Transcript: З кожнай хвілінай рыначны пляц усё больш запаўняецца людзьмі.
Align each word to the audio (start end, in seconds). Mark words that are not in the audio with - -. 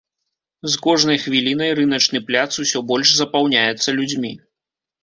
З 0.75 0.79
кожнай 0.85 1.19
хвілінай 1.25 1.75
рыначны 1.81 2.23
пляц 2.31 2.51
усё 2.65 2.79
больш 2.95 3.09
запаўняецца 3.21 3.89
людзьмі. 4.01 4.39